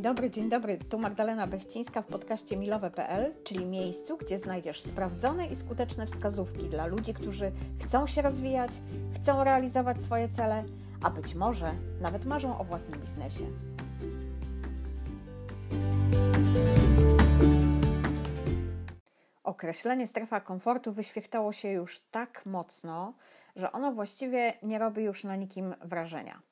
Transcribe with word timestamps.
Dzień 0.00 0.04
dobry, 0.04 0.30
dzień 0.30 0.48
dobry. 0.48 0.78
Tu 0.78 0.98
Magdalena 0.98 1.46
Bechcińska 1.46 2.02
w 2.02 2.06
podcaście 2.06 2.56
milowe.pl, 2.56 3.34
czyli 3.44 3.66
miejscu, 3.66 4.16
gdzie 4.16 4.38
znajdziesz 4.38 4.82
sprawdzone 4.82 5.46
i 5.46 5.56
skuteczne 5.56 6.06
wskazówki 6.06 6.68
dla 6.68 6.86
ludzi, 6.86 7.14
którzy 7.14 7.52
chcą 7.84 8.06
się 8.06 8.22
rozwijać, 8.22 8.72
chcą 9.14 9.44
realizować 9.44 10.02
swoje 10.02 10.28
cele, 10.28 10.64
a 11.02 11.10
być 11.10 11.34
może 11.34 11.72
nawet 12.00 12.24
marzą 12.24 12.58
o 12.58 12.64
własnym 12.64 13.00
biznesie. 13.00 13.44
Określenie 19.44 20.06
strefa 20.06 20.40
komfortu 20.40 20.92
wyświechtało 20.92 21.52
się 21.52 21.68
już 21.68 22.00
tak 22.10 22.46
mocno, 22.46 23.14
że 23.56 23.72
ono 23.72 23.92
właściwie 23.92 24.52
nie 24.62 24.78
robi 24.78 25.02
już 25.02 25.24
na 25.24 25.36
nikim 25.36 25.74
wrażenia. 25.84 26.49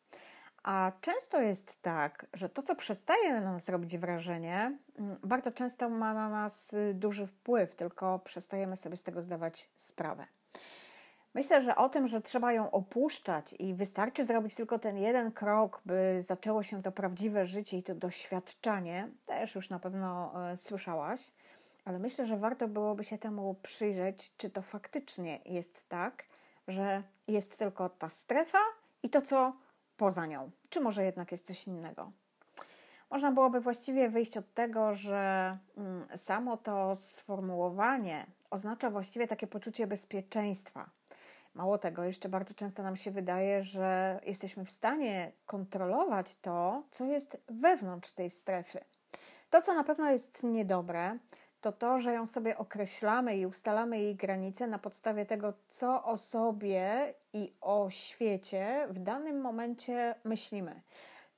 A 0.62 0.92
często 1.00 1.40
jest 1.40 1.82
tak, 1.82 2.26
że 2.32 2.48
to, 2.48 2.62
co 2.62 2.74
przestaje 2.74 3.40
na 3.40 3.52
nas 3.52 3.68
robić 3.68 3.98
wrażenie, 3.98 4.78
mm, 4.98 5.16
bardzo 5.24 5.52
często 5.52 5.88
ma 5.88 6.14
na 6.14 6.28
nas 6.28 6.72
y, 6.72 6.94
duży 6.94 7.26
wpływ, 7.26 7.74
tylko 7.74 8.18
przestajemy 8.18 8.76
sobie 8.76 8.96
z 8.96 9.02
tego 9.02 9.22
zdawać 9.22 9.70
sprawę. 9.76 10.26
Myślę, 11.34 11.62
że 11.62 11.76
o 11.76 11.88
tym, 11.88 12.06
że 12.06 12.20
trzeba 12.20 12.52
ją 12.52 12.70
opuszczać 12.70 13.54
i 13.58 13.74
wystarczy 13.74 14.24
zrobić 14.24 14.54
tylko 14.54 14.78
ten 14.78 14.98
jeden 14.98 15.32
krok, 15.32 15.80
by 15.86 16.22
zaczęło 16.22 16.62
się 16.62 16.82
to 16.82 16.92
prawdziwe 16.92 17.46
życie 17.46 17.78
i 17.78 17.82
to 17.82 17.94
doświadczanie, 17.94 19.08
też 19.26 19.54
już 19.54 19.70
na 19.70 19.78
pewno 19.78 20.32
e, 20.50 20.56
słyszałaś, 20.56 21.32
ale 21.84 21.98
myślę, 21.98 22.26
że 22.26 22.36
warto 22.36 22.68
byłoby 22.68 23.04
się 23.04 23.18
temu 23.18 23.54
przyjrzeć, 23.62 24.32
czy 24.36 24.50
to 24.50 24.62
faktycznie 24.62 25.40
jest 25.44 25.88
tak, 25.88 26.24
że 26.68 27.02
jest 27.28 27.58
tylko 27.58 27.88
ta 27.88 28.08
strefa 28.08 28.58
i 29.02 29.10
to, 29.10 29.22
co 29.22 29.52
poza 29.98 30.26
nią, 30.26 30.50
czy 30.70 30.80
może 30.80 31.04
jednak 31.04 31.32
jest 31.32 31.46
coś 31.46 31.66
innego. 31.66 32.12
Można 33.10 33.32
byłoby 33.32 33.60
właściwie 33.60 34.08
wyjść 34.08 34.36
od 34.36 34.54
tego, 34.54 34.94
że 34.94 35.58
mm, 35.76 36.06
samo 36.16 36.56
to 36.56 36.96
sformułowanie 36.96 38.26
oznacza 38.50 38.90
właściwie 38.90 39.26
takie 39.26 39.46
poczucie 39.46 39.86
bezpieczeństwa. 39.86 40.90
Mało 41.54 41.78
tego, 41.78 42.04
jeszcze 42.04 42.28
bardzo 42.28 42.54
często 42.54 42.82
nam 42.82 42.96
się 42.96 43.10
wydaje, 43.10 43.62
że 43.62 44.20
jesteśmy 44.26 44.64
w 44.64 44.70
stanie 44.70 45.32
kontrolować 45.46 46.36
to, 46.42 46.82
co 46.90 47.04
jest 47.04 47.36
wewnątrz 47.48 48.12
tej 48.12 48.30
strefy. 48.30 48.80
To, 49.50 49.62
co 49.62 49.74
na 49.74 49.84
pewno 49.84 50.10
jest 50.10 50.42
niedobre, 50.42 51.18
to 51.60 51.72
to, 51.72 51.98
że 51.98 52.12
ją 52.12 52.26
sobie 52.26 52.58
określamy 52.58 53.36
i 53.36 53.46
ustalamy 53.46 53.98
jej 53.98 54.16
granice 54.16 54.66
na 54.66 54.78
podstawie 54.78 55.26
tego, 55.26 55.52
co 55.68 56.04
o 56.04 56.16
sobie 56.16 57.14
i 57.32 57.52
o 57.60 57.90
świecie 57.90 58.86
w 58.90 58.98
danym 58.98 59.40
momencie 59.40 60.14
myślimy. 60.24 60.82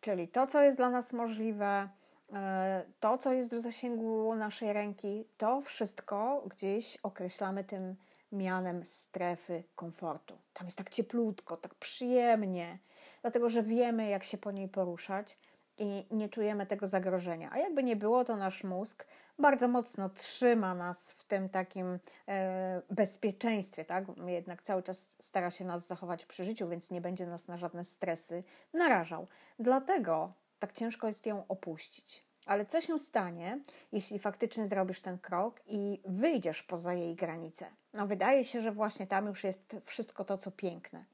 Czyli 0.00 0.28
to, 0.28 0.46
co 0.46 0.62
jest 0.62 0.76
dla 0.76 0.90
nas 0.90 1.12
możliwe, 1.12 1.88
e, 2.32 2.84
to, 3.00 3.18
co 3.18 3.32
jest 3.32 3.54
w 3.54 3.60
zasięgu 3.60 4.34
naszej 4.34 4.72
ręki, 4.72 5.24
to 5.38 5.60
wszystko 5.60 6.44
gdzieś 6.46 6.96
określamy 6.96 7.64
tym 7.64 7.96
mianem 8.32 8.86
strefy 8.86 9.64
komfortu. 9.76 10.38
Tam 10.52 10.66
jest 10.66 10.78
tak 10.78 10.90
cieplutko, 10.90 11.56
tak 11.56 11.74
przyjemnie, 11.74 12.78
dlatego 13.22 13.50
że 13.50 13.62
wiemy, 13.62 14.08
jak 14.08 14.24
się 14.24 14.38
po 14.38 14.50
niej 14.50 14.68
poruszać 14.68 15.38
i 15.80 16.06
nie 16.10 16.28
czujemy 16.28 16.66
tego 16.66 16.86
zagrożenia. 16.86 17.48
A 17.52 17.58
jakby 17.58 17.82
nie 17.82 17.96
było, 17.96 18.24
to 18.24 18.36
nasz 18.36 18.64
mózg 18.64 19.06
bardzo 19.38 19.68
mocno 19.68 20.08
trzyma 20.08 20.74
nas 20.74 21.12
w 21.12 21.24
tym 21.24 21.48
takim 21.48 21.98
e, 22.28 22.82
bezpieczeństwie, 22.90 23.84
tak? 23.84 24.04
Jednak 24.26 24.62
cały 24.62 24.82
czas 24.82 25.08
stara 25.20 25.50
się 25.50 25.64
nas 25.64 25.86
zachować 25.86 26.26
przy 26.26 26.44
życiu, 26.44 26.68
więc 26.68 26.90
nie 26.90 27.00
będzie 27.00 27.26
nas 27.26 27.48
na 27.48 27.56
żadne 27.56 27.84
stresy 27.84 28.44
narażał. 28.72 29.26
Dlatego 29.58 30.32
tak 30.58 30.72
ciężko 30.72 31.06
jest 31.06 31.26
ją 31.26 31.44
opuścić. 31.48 32.24
Ale 32.46 32.66
co 32.66 32.80
się 32.80 32.98
stanie, 32.98 33.58
jeśli 33.92 34.18
faktycznie 34.18 34.66
zrobisz 34.66 35.00
ten 35.00 35.18
krok 35.18 35.60
i 35.66 36.00
wyjdziesz 36.04 36.62
poza 36.62 36.94
jej 36.94 37.14
granice? 37.14 37.66
No, 37.92 38.06
wydaje 38.06 38.44
się, 38.44 38.62
że 38.62 38.72
właśnie 38.72 39.06
tam 39.06 39.26
już 39.26 39.44
jest 39.44 39.76
wszystko 39.84 40.24
to, 40.24 40.38
co 40.38 40.50
piękne. 40.50 41.04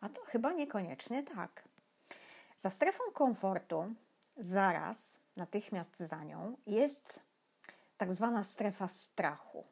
A 0.00 0.08
to 0.08 0.20
chyba 0.24 0.52
niekoniecznie 0.52 1.22
tak. 1.22 1.64
Za 2.58 2.70
strefą 2.70 3.04
komfortu, 3.14 3.94
zaraz, 4.36 5.20
natychmiast 5.36 5.98
za 5.98 6.24
nią, 6.24 6.56
jest 6.66 7.20
tak 7.98 8.12
zwana 8.12 8.44
strefa 8.44 8.88
strachu. 8.88 9.64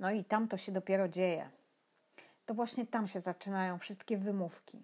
No 0.00 0.10
i 0.10 0.24
tam 0.24 0.48
to 0.48 0.56
się 0.56 0.72
dopiero 0.72 1.08
dzieje. 1.08 1.50
To 2.46 2.54
właśnie 2.54 2.86
tam 2.86 3.08
się 3.08 3.20
zaczynają 3.20 3.78
wszystkie 3.78 4.18
wymówki. 4.18 4.82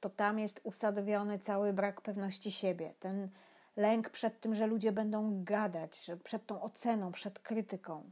To 0.00 0.10
tam 0.10 0.38
jest 0.38 0.60
usadowiony 0.62 1.38
cały 1.38 1.72
brak 1.72 2.00
pewności 2.00 2.50
siebie, 2.50 2.94
ten 3.00 3.28
lęk 3.76 4.10
przed 4.10 4.40
tym, 4.40 4.54
że 4.54 4.66
ludzie 4.66 4.92
będą 4.92 5.44
gadać, 5.44 6.10
przed 6.24 6.46
tą 6.46 6.62
oceną, 6.62 7.12
przed 7.12 7.38
krytyką. 7.38 8.10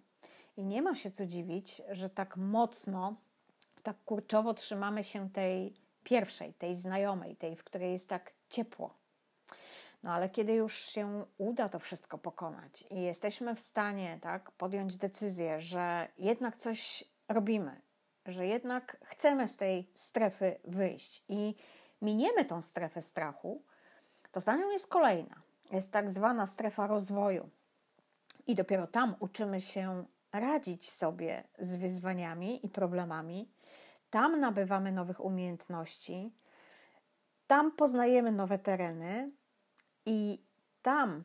I 0.56 0.64
nie 0.64 0.82
ma 0.82 0.94
się 0.94 1.10
co 1.10 1.26
dziwić, 1.26 1.82
że 1.90 2.10
tak 2.10 2.36
mocno, 2.36 3.16
tak 3.82 3.96
kurczowo 4.04 4.54
trzymamy 4.54 5.04
się 5.04 5.30
tej 5.30 5.74
pierwszej, 6.04 6.54
tej 6.54 6.76
znajomej, 6.76 7.36
tej, 7.36 7.56
w 7.56 7.64
której 7.64 7.92
jest 7.92 8.08
tak 8.08 8.37
ciepło. 8.48 8.94
No 10.02 10.12
ale 10.12 10.30
kiedy 10.30 10.52
już 10.52 10.74
się 10.78 11.24
uda 11.38 11.68
to 11.68 11.78
wszystko 11.78 12.18
pokonać 12.18 12.84
i 12.90 13.02
jesteśmy 13.02 13.54
w 13.54 13.60
stanie 13.60 14.18
tak, 14.22 14.50
podjąć 14.50 14.96
decyzję, 14.96 15.60
że 15.60 16.08
jednak 16.18 16.56
coś 16.56 17.04
robimy, 17.28 17.80
że 18.26 18.46
jednak 18.46 18.96
chcemy 19.04 19.48
z 19.48 19.56
tej 19.56 19.90
strefy 19.94 20.60
wyjść 20.64 21.24
i 21.28 21.54
miniemy 22.02 22.44
tą 22.44 22.62
strefę 22.62 23.02
strachu, 23.02 23.62
to 24.32 24.40
za 24.40 24.56
nią 24.56 24.70
jest 24.70 24.86
kolejna. 24.86 25.42
Jest 25.70 25.92
tak 25.92 26.10
zwana 26.10 26.46
strefa 26.46 26.86
rozwoju. 26.86 27.50
I 28.46 28.54
dopiero 28.54 28.86
tam 28.86 29.16
uczymy 29.20 29.60
się 29.60 30.04
radzić 30.32 30.90
sobie 30.90 31.44
z 31.58 31.76
wyzwaniami 31.76 32.66
i 32.66 32.68
problemami. 32.68 33.50
Tam 34.10 34.40
nabywamy 34.40 34.92
nowych 34.92 35.24
umiejętności, 35.24 36.32
tam 37.48 37.72
poznajemy 37.72 38.32
nowe 38.32 38.58
tereny 38.58 39.30
i 40.06 40.38
tam 40.82 41.24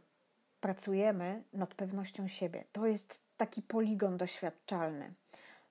pracujemy 0.62 1.44
nad 1.54 1.74
pewnością 1.74 2.28
siebie. 2.28 2.64
To 2.72 2.86
jest 2.86 3.22
taki 3.38 3.62
poligon 3.62 4.18
doświadczalny. 4.18 5.14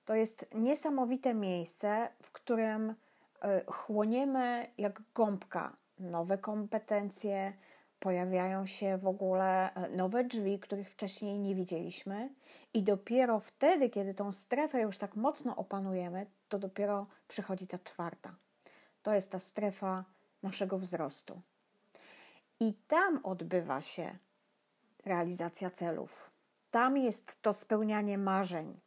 To 0.05 0.15
jest 0.15 0.45
niesamowite 0.53 1.33
miejsce, 1.33 2.09
w 2.21 2.31
którym 2.31 2.95
e, 3.41 3.65
chłoniemy 3.65 4.67
jak 4.77 5.01
gąbka 5.15 5.75
nowe 5.99 6.37
kompetencje, 6.37 7.53
pojawiają 7.99 8.65
się 8.65 8.97
w 8.97 9.07
ogóle 9.07 9.73
e, 9.73 9.89
nowe 9.89 10.23
drzwi, 10.23 10.59
których 10.59 10.89
wcześniej 10.89 11.39
nie 11.39 11.55
widzieliśmy, 11.55 12.29
i 12.73 12.83
dopiero 12.83 13.39
wtedy, 13.39 13.89
kiedy 13.89 14.13
tą 14.13 14.31
strefę 14.31 14.81
już 14.81 14.97
tak 14.97 15.15
mocno 15.15 15.55
opanujemy, 15.55 16.25
to 16.49 16.59
dopiero 16.59 17.07
przychodzi 17.27 17.67
ta 17.67 17.79
czwarta. 17.79 18.35
To 19.03 19.13
jest 19.13 19.31
ta 19.31 19.39
strefa 19.39 20.03
naszego 20.43 20.79
wzrostu. 20.79 21.41
I 22.59 22.73
tam 22.87 23.19
odbywa 23.23 23.81
się 23.81 24.17
realizacja 25.05 25.69
celów. 25.69 26.29
Tam 26.71 26.97
jest 26.97 27.41
to 27.41 27.53
spełnianie 27.53 28.17
marzeń. 28.17 28.79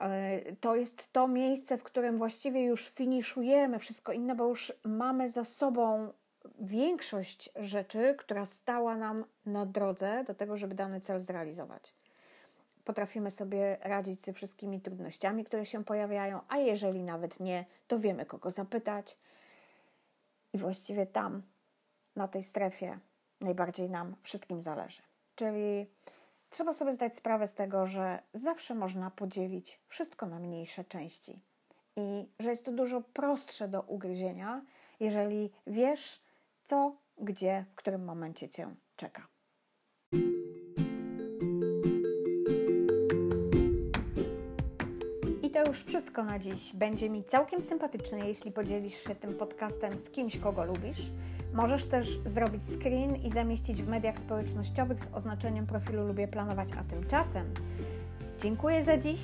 E, 0.00 0.40
to 0.56 0.76
jest 0.76 1.12
to 1.12 1.28
miejsce, 1.28 1.78
w 1.78 1.82
którym 1.82 2.18
właściwie 2.18 2.64
już 2.64 2.88
finiszujemy 2.88 3.78
wszystko 3.78 4.12
inne, 4.12 4.34
bo 4.34 4.48
już 4.48 4.72
mamy 4.84 5.30
za 5.30 5.44
sobą 5.44 6.12
większość 6.60 7.50
rzeczy, 7.56 8.14
która 8.18 8.46
stała 8.46 8.96
nam 8.96 9.24
na 9.46 9.66
drodze 9.66 10.24
do 10.24 10.34
tego, 10.34 10.56
żeby 10.56 10.74
dany 10.74 11.00
cel 11.00 11.22
zrealizować. 11.22 11.94
Potrafimy 12.84 13.30
sobie 13.30 13.76
radzić 13.80 14.24
ze 14.24 14.32
wszystkimi 14.32 14.80
trudnościami, 14.80 15.44
które 15.44 15.66
się 15.66 15.84
pojawiają, 15.84 16.40
a 16.48 16.56
jeżeli 16.56 17.02
nawet 17.02 17.40
nie, 17.40 17.64
to 17.88 17.98
wiemy 17.98 18.26
kogo 18.26 18.50
zapytać. 18.50 19.16
I 20.52 20.58
właściwie 20.58 21.06
tam 21.06 21.42
na 22.16 22.28
tej 22.28 22.42
strefie 22.42 22.98
najbardziej 23.40 23.90
nam 23.90 24.16
wszystkim 24.22 24.60
zależy. 24.60 25.02
Czyli 25.34 25.86
trzeba 26.50 26.74
sobie 26.74 26.92
zdać 26.92 27.16
sprawę 27.16 27.46
z 27.46 27.54
tego, 27.54 27.86
że 27.86 28.22
zawsze 28.34 28.74
można 28.74 29.10
podzielić 29.10 29.80
wszystko 29.88 30.26
na 30.26 30.38
mniejsze 30.38 30.84
części 30.84 31.42
i 31.96 32.28
że 32.38 32.50
jest 32.50 32.64
to 32.64 32.72
dużo 32.72 33.00
prostsze 33.00 33.68
do 33.68 33.82
ugryzienia, 33.82 34.62
jeżeli 35.00 35.52
wiesz, 35.66 36.22
co, 36.64 36.96
gdzie, 37.18 37.64
w 37.72 37.74
którym 37.74 38.04
momencie 38.04 38.48
cię 38.48 38.74
czeka. 38.96 39.26
I 45.50 45.52
to 45.52 45.64
już 45.64 45.80
wszystko 45.82 46.24
na 46.24 46.38
dziś. 46.38 46.72
Będzie 46.74 47.10
mi 47.10 47.24
całkiem 47.24 47.62
sympatyczne, 47.62 48.28
jeśli 48.28 48.52
podzielisz 48.52 49.04
się 49.04 49.14
tym 49.14 49.34
podcastem 49.34 49.96
z 49.96 50.10
kimś, 50.10 50.36
kogo 50.36 50.64
lubisz. 50.64 51.10
Możesz 51.54 51.84
też 51.84 52.18
zrobić 52.26 52.64
screen 52.64 53.16
i 53.16 53.30
zamieścić 53.30 53.82
w 53.82 53.88
mediach 53.88 54.18
społecznościowych 54.18 55.00
z 55.00 55.14
oznaczeniem 55.14 55.66
profilu 55.66 56.06
Lubię 56.06 56.28
Planować, 56.28 56.68
a 56.80 56.84
tymczasem 56.84 57.54
dziękuję 58.42 58.84
za 58.84 58.98
dziś, 58.98 59.20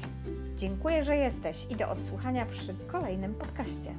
dziękuję, 0.56 1.05
że 1.05 1.17
jesteś 1.17 1.67
i 1.70 1.76
do 1.76 1.90
odsłuchania 1.90 2.46
przy 2.46 2.75
kolejnym 2.87 3.34
podcaście. 3.34 3.94